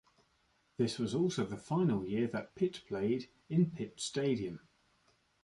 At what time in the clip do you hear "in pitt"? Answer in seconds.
3.49-3.99